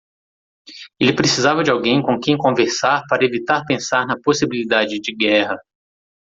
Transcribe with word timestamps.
Ele 0.99 1.15
precisava 1.15 1.61
de 1.63 1.69
alguém 1.69 2.01
com 2.01 2.19
quem 2.19 2.35
conversar 2.35 3.03
para 3.07 3.23
evitar 3.23 3.63
pensar 3.67 4.03
na 4.07 4.19
possibilidade 4.19 4.99
de 4.99 5.15
guerra. 5.15 5.55